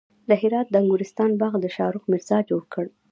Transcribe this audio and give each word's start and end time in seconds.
د 0.29 0.31
هرات 0.41 0.67
د 0.69 0.75
انګورستان 0.81 1.31
باغ 1.41 1.53
د 1.61 1.65
شاهرخ 1.75 2.03
میرزا 2.11 2.37
جوړ 2.49 2.63
کړ 2.73 2.85